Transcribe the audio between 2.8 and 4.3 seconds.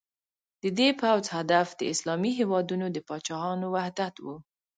د پاچاهانو وحدت و.